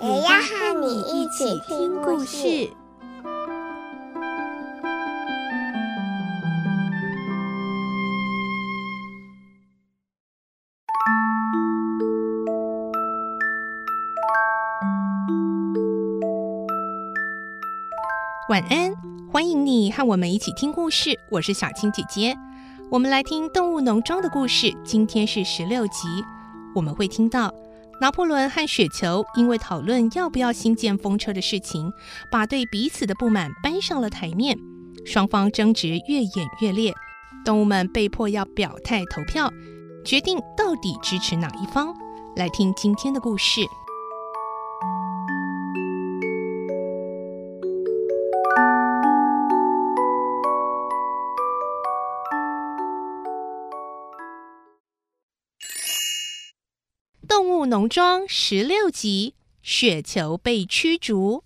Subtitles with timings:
[0.00, 2.70] 也要和你一起听故事。
[18.48, 18.94] 晚安，
[19.32, 21.18] 欢迎你和我们一起听故事。
[21.28, 22.36] 我是小青姐姐，
[22.88, 24.72] 我们来听《动物农庄》的故事。
[24.84, 26.06] 今天是十六集，
[26.72, 27.52] 我们会听到
[28.00, 31.92] 拿破仑和雪球因为讨论要不要新建风车的事情，
[32.30, 34.56] 把对彼此的不满搬上了台面，
[35.04, 36.94] 双方争执越演越烈。
[37.44, 39.50] 动物们被迫要表态投票，
[40.04, 41.94] 决定到底支持哪一方。
[42.36, 43.62] 来听今天的故事。
[57.28, 61.44] 动物农庄十六集，雪球被驱逐。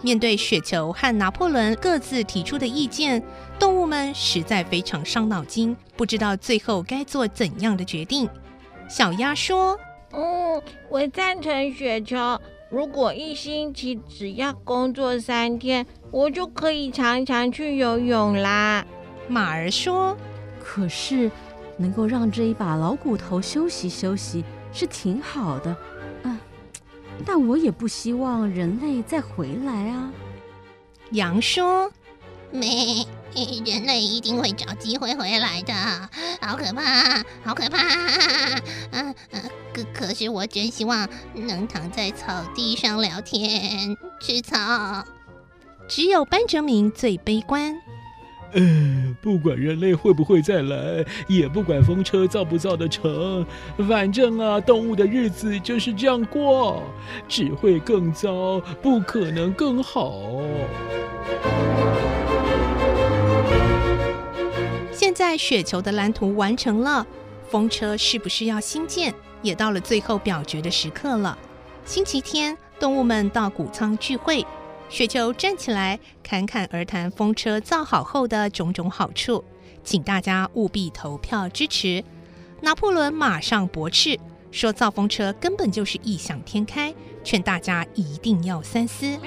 [0.00, 3.22] 面对雪球和拿破仑各自提出的意见，
[3.58, 8.26] 动物们实在非常伤脑筋，不知道最后该做怎样的决定。
[8.88, 9.78] 小鸭说
[10.12, 12.16] ：“嗯，我赞成雪球。
[12.74, 18.86] 如果一星期只要工作三天。”我就可以常常去游泳啦。
[19.26, 20.16] 马儿说
[20.62, 21.28] ：“可是
[21.76, 25.76] 能够让这一把老骨头休息休息是挺好的，
[26.22, 26.38] 嗯，
[27.26, 30.12] 但我也不希望人类再回来啊。”
[31.10, 31.90] 羊说
[32.52, 33.04] ：“没，
[33.66, 35.74] 人类一定会找机会回来的。
[36.40, 37.78] 好可怕，好可怕！
[38.92, 39.42] 嗯嗯，
[39.74, 45.04] 可可是我真希望能躺在草地上聊天，吃草。”
[45.88, 47.74] 只有班哲明最悲观。
[48.52, 53.44] 呃，不管人类会不会再来，也不管风车造不造得成，
[53.88, 56.80] 反正啊，动物的日子就是这样过，
[57.28, 60.40] 只会更糟，不可能更好。
[64.92, 67.04] 现在雪球的蓝图完成了，
[67.50, 69.12] 风车是不是要新建，
[69.44, 71.38] 也到了最后表决的时刻了。
[71.84, 74.44] 星期天，动物们到谷仓聚会。
[74.88, 79.44] 雪球站起来，侃侃而谈风车造好后的种种好处，
[79.84, 82.02] 请大家务必投票支持。
[82.62, 84.18] 拿破仑马上驳斥，
[84.50, 89.18] 说造风车根本就是异想天开，劝大家一定要三思。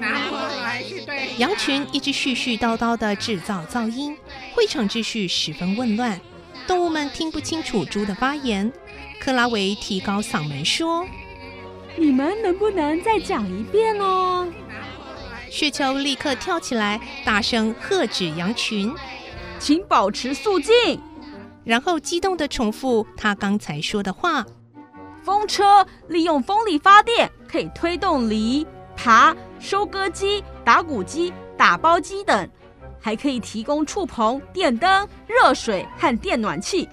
[0.00, 1.36] 拿破仑是对。
[1.38, 4.16] 羊群一直絮絮叨叨的制造噪音，
[4.54, 6.18] 会场秩序十分混乱，
[6.66, 8.72] 动物们听不清楚猪的发言。
[9.26, 11.04] 克拉维提高嗓门说
[11.98, 14.46] ：“你们能不能再讲一遍哦？”
[15.50, 18.94] 雪球立刻跳起来，大声喝止羊群
[19.58, 20.72] ：“请保持肃静！”
[21.66, 24.46] 然后激动地重复他刚才说的话
[25.24, 28.64] ：“风车利用风力发电，可以推动犁、
[28.96, 32.48] 耙、收割机、打谷机、打包机等，
[33.00, 36.88] 还可以提供触棚、电灯、热水和电暖气。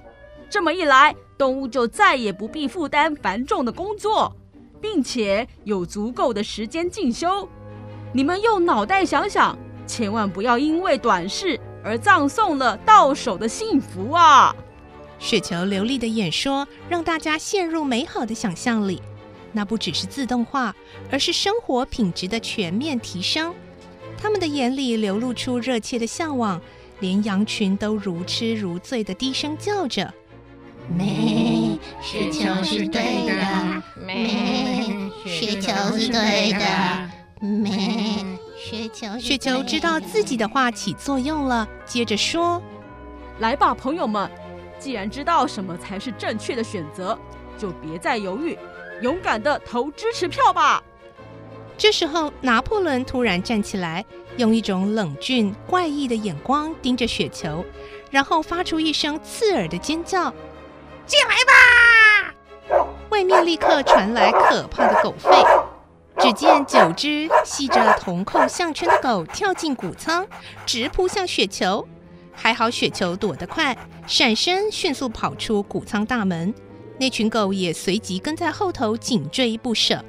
[0.49, 4.35] 这么一来，动物就再也不必负担繁重的工作，
[4.81, 7.47] 并且有足够的时间进修。”
[8.13, 9.57] 你们用脑袋想想，
[9.87, 14.55] 千万不要因为短视而葬送了到手的幸福啊！
[15.17, 19.01] 雪球流利的演说让大家陷入美好的想象里。
[19.51, 20.75] 那不只是自动化，
[21.11, 23.53] 而是生活品质的全面提升。
[24.17, 26.59] 他们的眼里流露出热切的向往，
[26.99, 30.13] 连羊群都如痴如醉的低声叫着
[30.95, 34.29] ：“咩，雪球是对的，咩，
[35.25, 37.09] 雪球是对的。”
[37.45, 37.71] 咩，
[38.57, 42.61] 雪球，雪球知道自己的话起作用了，接着说
[43.39, 44.31] ：“来吧，朋友们，
[44.79, 47.19] 既然知道什么才是正确的选择，
[47.57, 48.57] 就别再犹豫，
[49.01, 50.81] 勇敢的投支持票吧。”
[51.77, 54.05] 这时候，拿破仑突然站起来，
[54.37, 57.65] 用一种冷峻怪异的眼光盯着雪球，
[58.09, 60.33] 然后发出一声刺耳的尖叫
[61.05, 62.33] ：“进来吧！”
[63.09, 65.63] 外面立刻传来可怕的狗吠。
[66.19, 70.25] 只见九只系着铜扣项圈的狗跳进谷仓，
[70.65, 71.85] 直扑向雪球。
[72.31, 73.75] 还好雪球躲得快，
[74.07, 76.53] 闪身迅速跑出谷仓大门。
[76.99, 80.03] 那群狗也随即跟在后头紧追不舍。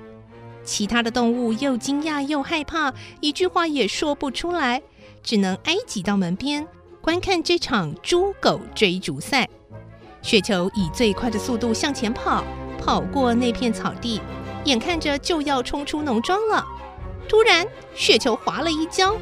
[0.62, 4.82] 其他的动物又惊讶又害怕，一句话也说不出来，
[5.22, 6.66] 只能挨挤到门边
[7.00, 9.48] 观看这场猪狗追逐赛。
[10.24, 12.42] 雪球以最快的速度向前跑，
[12.82, 14.22] 跑过那片草地，
[14.64, 16.64] 眼看着就要冲出农庄了。
[17.28, 19.14] 突然，雪球滑了一跤，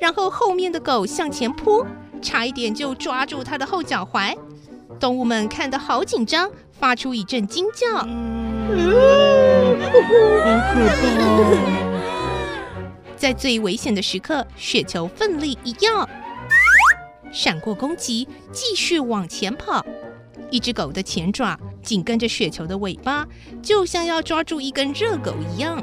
[0.00, 1.86] 然后后面的狗向前扑，
[2.20, 4.36] 差一点就抓住它的后脚踝。
[4.98, 7.98] 动物们看得好紧张，发出一阵惊叫。
[7.98, 10.74] 好可怕！
[13.16, 15.88] 在最危险的时刻，雪球奋力一跃，
[17.34, 19.84] 闪过攻击，继续往前跑。
[20.50, 23.26] 一只狗的前爪紧跟着雪球的尾巴，
[23.60, 25.82] 就像要抓住一根热狗一样。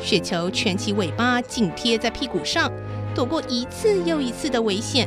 [0.00, 2.72] 雪球蜷起尾巴，紧贴在屁股上，
[3.14, 5.06] 躲过一次又一次的危险。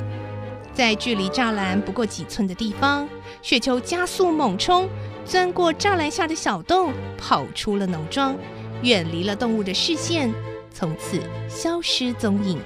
[0.74, 3.09] 在距离栅栏不过几寸的地方，
[3.41, 4.88] 雪球加速猛冲，
[5.25, 8.38] 钻过栅栏下的小洞，跑出了农庄，
[8.83, 10.31] 远离了动物的视线，
[10.71, 11.19] 从此
[11.50, 12.59] 消失踪影。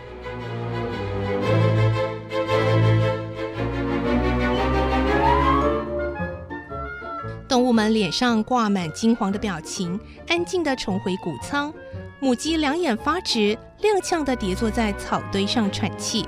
[7.53, 11.71] 动物们脸上挂满惊慌的表情，安静地重回谷仓。
[12.19, 16.25] 母鸡两眼发直，踉跄地跌坐在草堆上喘气。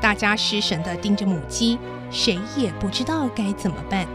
[0.00, 1.78] 大家失神地盯着母鸡，
[2.10, 4.08] 谁也不知道该怎么办。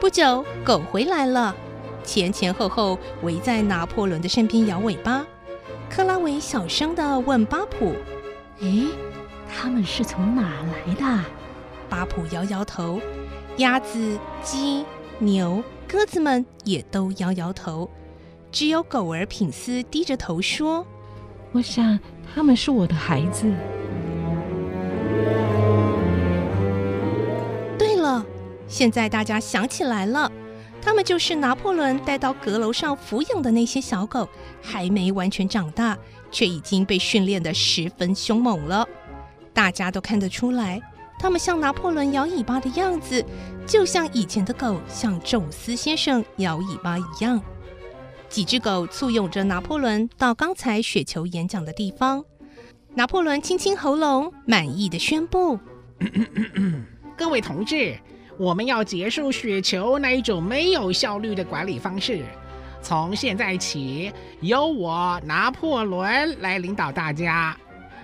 [0.00, 1.54] 不久，狗回来了，
[2.02, 5.24] 前前后后围在拿破仑的身边摇尾巴。
[5.88, 7.94] 克拉维小声地问巴普
[8.58, 8.88] ：“诶，
[9.48, 11.24] 他们是从哪来的？”
[11.88, 13.00] 巴普摇摇头。
[13.56, 14.84] 鸭子、鸡、
[15.18, 17.90] 牛、鸽子们也都摇摇头。
[18.52, 20.86] 只有狗儿品斯低着头说
[21.52, 21.98] ：“我想
[22.32, 23.44] 他们是我的孩子。”
[27.78, 28.24] 对了，
[28.68, 30.30] 现在大家想起来了，
[30.80, 34.28] 他们就是拿破仑带到阁楼上抚养的那些小狗，
[34.62, 35.98] 还没完全长大，
[36.30, 38.86] 却已经被训练得十分凶猛了。
[39.52, 40.80] 大家都看得出来，
[41.18, 43.24] 他们向拿破仑摇尾巴的样子，
[43.66, 47.40] 就像以前的狗向宙斯先生摇尾巴一样。
[48.28, 52.24] 几只狗簇拥着拿破仑到刚才雪球演讲的地方。
[52.94, 55.58] 拿破仑清清喉咙，满意的宣布
[57.16, 57.96] ：“各位同志，
[58.38, 62.22] 我们要结束雪球那一种没有效率的管理方式。
[62.82, 67.56] 从现在起，由我拿破仑来领导大家。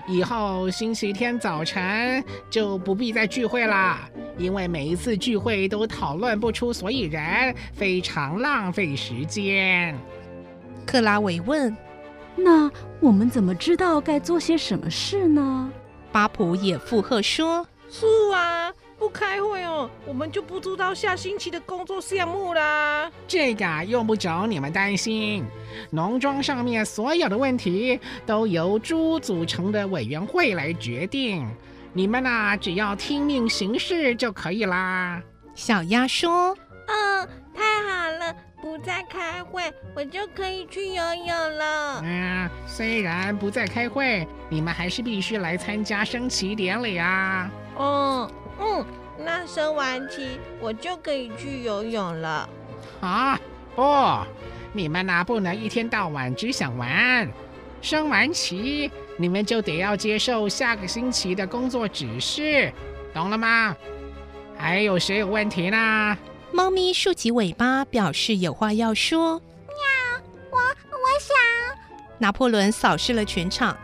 [0.07, 9.97] 以后星期天早晨就不必再聚会啦，因为每一次聚会都讨论不出所以然，非常浪费时间。”
[10.85, 11.75] 克拉维问
[12.37, 12.71] ：“那
[13.01, 15.71] 我们怎么知道该做些什么事呢？”
[16.13, 18.73] 巴普也附和说：“是啊，
[19.05, 25.45] 不开会哦，我们就不知道下星期的工作项目啦。”这个用不着你们担心，
[25.91, 31.47] 农庄上面所有的问题都由猪组成的委员会来决定，
[31.93, 35.23] 你们呐，只要听命行事就可以啦。”
[35.55, 36.57] 小鸭说
[36.89, 38.35] ：“嗯，太好了。”
[38.65, 42.01] 不再开会，我就可以去游泳了。
[42.03, 47.51] 嗯，虽然不再开会，你们还是必须来参加升旗典礼啊。
[47.77, 48.31] 哦，
[48.61, 48.85] 嗯，
[49.19, 52.49] 那升完旗，我就可以去游泳了。
[53.01, 53.39] 啊，
[53.75, 53.83] 不，
[54.73, 57.29] 你们哪不能一天到晚只想玩？
[57.81, 62.73] 升完旗，你们就得要接受下个星期的工作指示，
[63.13, 63.77] 懂了吗？
[64.57, 66.17] 还有谁有问题呢？
[66.53, 69.39] 猫咪竖起尾巴，表示有话要说。
[69.67, 71.37] 喵，我我想。
[72.19, 73.77] 拿破仑扫视了全场，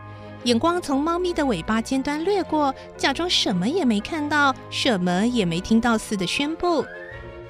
[0.45, 6.83] 眼光从猫咪的尾巴尖端掠过，假装什么也没看到，什么也没听到似的宣布：“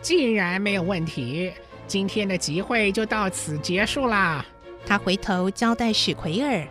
[0.02, 1.52] 既然没有问题，
[1.86, 4.44] 今天的集会就到此结束啦。”
[4.84, 6.66] 他回头交代史奎尔：“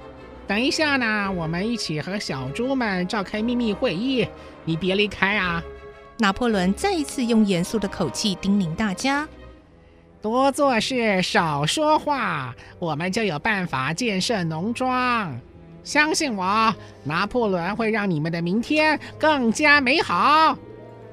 [0.46, 4.28] 等一下呢，我们一起和小猪们召开秘密会议，
[4.66, 5.64] 你别离开啊。”
[6.20, 9.26] 拿破仑再一次用严肃的口气叮咛大家
[10.22, 15.40] ：“多做事，少说话，我们就有办法建设农庄。
[15.90, 20.56] 相信我，拿破仑会让你们的明天更加美好。”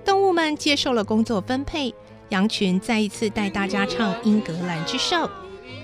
[0.05, 1.95] 动物们接受了工作分配，
[2.29, 5.17] 羊群再一次带大家唱《英格兰之兽》。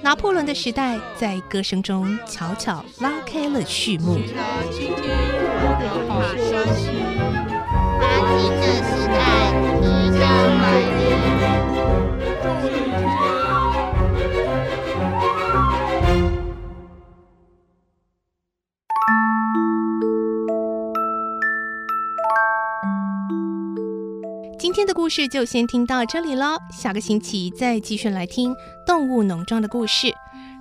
[0.02, 4.18] 拿破仑的时代在歌声中悄悄拉开了序幕。
[24.72, 30.10] 今天的故事就先听到这里喽，下个星期再继续来听动物农庄的故事。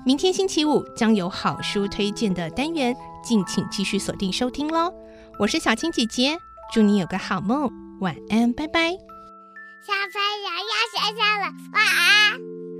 [0.05, 4.93] 明天星期五将有好书推荐的单元，敬请继续锁定收听喽。
[5.39, 6.37] 我是小青姐姐，
[6.73, 8.91] 祝你有个好梦，晚安，拜拜。
[8.91, 12.70] 小朋友要睡觉了，晚安。